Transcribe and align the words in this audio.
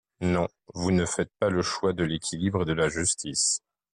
Non, 0.21 0.47
vous 0.73 0.89
ne 0.89 1.05
faites 1.05 1.29
pas 1.37 1.51
le 1.51 1.61
choix 1.61 1.93
de 1.93 2.03
l’équilibre 2.03 2.63
et 2.63 2.65
de 2.65 2.73
la 2.73 2.89
justice. 2.89 3.59